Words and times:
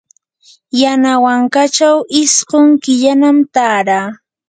yanawankachaw 0.81 1.95
isqun 2.21 2.67
killanam 2.83 3.37
taaraa. 3.53 4.07